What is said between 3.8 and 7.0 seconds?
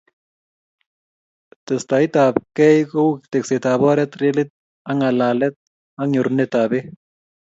oret, relit ak ngalalet ak nyorunet ab peek